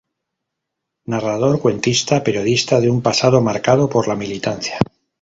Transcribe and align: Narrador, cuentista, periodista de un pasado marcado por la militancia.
Narrador, 1.13 1.59
cuentista, 1.61 2.23
periodista 2.23 2.81
de 2.81 2.89
un 2.89 3.03
pasado 3.03 3.39
marcado 3.39 3.87
por 3.87 4.07
la 4.07 4.15
militancia. 4.15 4.79